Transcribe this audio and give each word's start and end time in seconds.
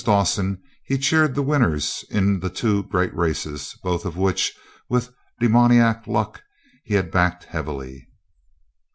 Dawson, 0.03 0.59
he 0.83 0.97
cheered 0.97 1.35
the 1.35 1.43
winners 1.43 2.03
in 2.09 2.39
the 2.39 2.49
two 2.49 2.81
great 2.85 3.15
races, 3.15 3.77
both 3.83 4.03
of 4.03 4.17
which, 4.17 4.51
with 4.89 5.13
demoniac 5.39 6.07
luck, 6.07 6.41
he 6.83 6.95
had 6.95 7.11
backed 7.11 7.43
heavily. 7.43 8.07